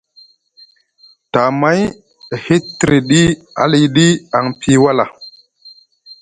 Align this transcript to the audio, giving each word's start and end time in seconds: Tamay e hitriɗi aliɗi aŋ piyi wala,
Tamay 1.31 1.79
e 1.91 1.93
hitriɗi 2.45 3.21
aliɗi 3.61 4.05
aŋ 4.37 4.45
piyi 4.59 4.77
wala, 4.83 5.05